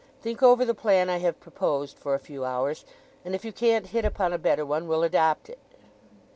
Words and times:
Think 0.19 0.41
over 0.41 0.65
the 0.65 0.73
plan 0.73 1.11
I 1.11 1.17
have 1.17 1.39
proposed 1.39 1.99
for 1.99 2.15
a 2.15 2.19
few 2.19 2.43
hours; 2.43 2.85
and 3.23 3.35
if 3.35 3.45
you 3.45 3.51
can't 3.53 3.85
hit 3.85 4.03
upon 4.03 4.33
a 4.33 4.39
better 4.39 4.65
one 4.65 4.87
we'll 4.87 5.03
adopt 5.03 5.47
it. 5.47 5.59